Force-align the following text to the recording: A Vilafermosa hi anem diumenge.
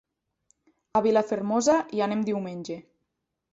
A 0.99 1.01
Vilafermosa 1.09 1.77
hi 1.99 2.03
anem 2.07 2.25
diumenge. 2.33 2.81